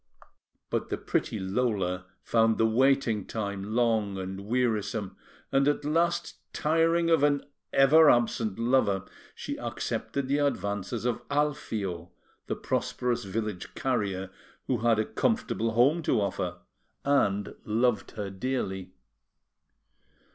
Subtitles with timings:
[0.71, 5.15] But the pretty Lola found the waiting time long and wearisome;
[5.51, 12.09] and, at last, tiring of an ever absent lover, she accepted the advances of Alfio,
[12.47, 14.31] the prosperous village carrier,
[14.65, 16.57] who had a comfortable home to offer
[17.05, 18.95] and loved her dearly.